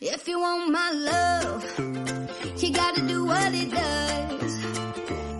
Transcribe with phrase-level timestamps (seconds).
[0.00, 1.62] If you want my love,
[2.56, 4.64] you gotta do what it does.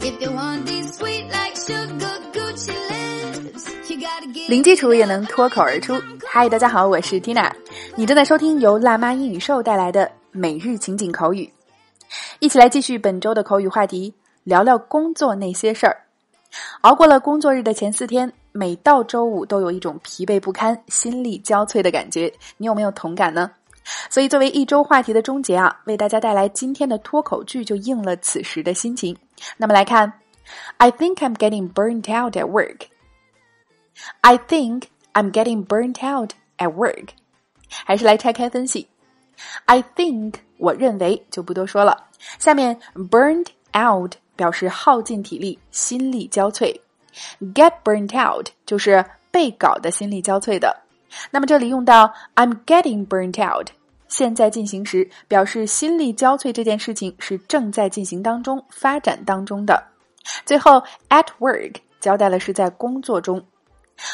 [0.00, 5.94] If you want these sweet like sugar Gucci lips, you gotta get 零基础也能脱口而出。
[6.26, 7.50] 嗨，大家好，我是 Tina，
[7.96, 11.50] 你正在收听由辣妈英语秀带来的每日情景口语，
[12.38, 15.96] 一起来继续本周的口语话题，聊聊工作那些事儿。
[16.82, 23.50] 熬过了工作日的前四天，每到周五都有一种疲惫不堪、心力交瘁的感觉，你有没有同感呢？
[24.08, 29.16] 所以，作为一周话题的终结啊，为大家带来今天的脱口剧，就应了此时的心情。
[29.56, 30.20] 那么来看
[30.78, 32.86] ，I think I'm getting burnt out at work.
[34.22, 37.08] I think I'm getting burnt out at work.
[37.68, 38.88] 还是来拆开分析。
[39.66, 42.08] I think 我认为就不多说了。
[42.38, 46.80] 下面 burnt out 表示耗尽体力、心力交瘁。
[47.54, 50.83] Get burnt out 就是被搞得心力交瘁的。
[51.30, 53.68] 那么这里用到 I'm getting burnt out，
[54.08, 59.82] 现在进行时，表示心力交瘁这件事情是正在进行当中、发展当中的。
[60.44, 63.44] 最后 at work 交代了是在工作中。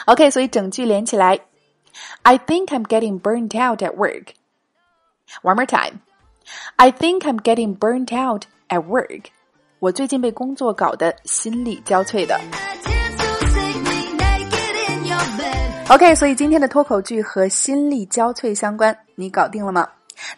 [0.06, 1.38] OK，所以整句连起来
[2.22, 4.34] ，I think I'm getting burnt out at work.
[5.42, 6.00] One more time.
[6.76, 9.26] I think I'm getting burnt out at work.
[9.78, 12.38] 我最近被工作搞得心力交瘁的。
[15.90, 19.88] OK，所以今天的脱口剧和心力交瘁相关，你搞定了吗？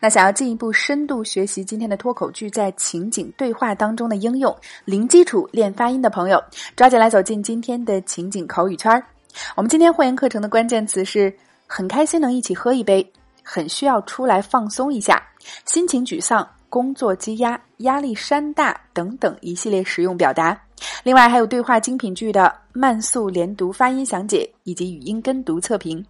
[0.01, 6.43] 那想要进一步深度学习今天的脱口剧在情景对话当中的应用，零基础练发音的朋友，
[6.75, 9.05] 抓紧来走进今天的情景口语圈儿。
[9.55, 11.31] 我们今天会员课程的关键词是
[11.67, 13.07] 很开心能一起喝一杯，
[13.43, 15.23] 很需要出来放松一下，
[15.67, 20.59] 心情沮丧、工作积压、压力山大等等一系列实用表达。
[21.05, 26.03] 另外还有对话精品剧的慢速连读发音详解以及语音跟读测评，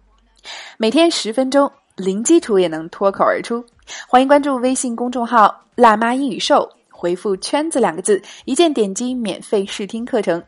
[0.77, 3.61] 每天十分钟，零基础也能脱口而出。
[4.07, 10.41] 欢迎关注微信公众号“辣妈英语秀”，回复“圈子”两个字，一键点击免费试听课程。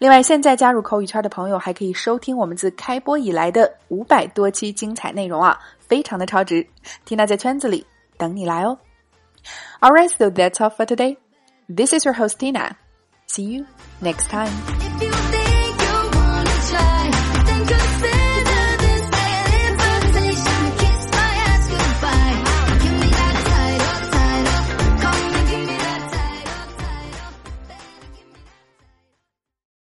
[0.00, 6.66] 另外，现在加入口语圈的朋友还可以收听我们自开播以来的五百多期精彩内容啊，非常的超值。
[7.06, 7.86] 缇娜在圈子里
[8.18, 8.76] 等你来哦。
[9.82, 11.18] Alright, so that's all for today.
[11.68, 12.76] This is your host Tina.
[13.26, 13.66] See you
[14.00, 14.79] next time.